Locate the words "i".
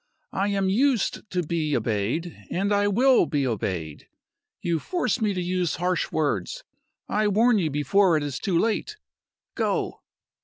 0.33-0.47, 2.73-2.87, 7.07-7.27